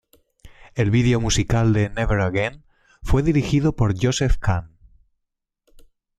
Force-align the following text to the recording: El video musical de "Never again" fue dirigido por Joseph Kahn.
El 0.73 0.89
video 0.89 1.19
musical 1.19 1.73
de 1.73 1.91
"Never 1.91 2.21
again" 2.21 2.63
fue 3.03 3.21
dirigido 3.21 3.75
por 3.75 3.93
Joseph 4.03 4.37
Kahn. 4.39 4.75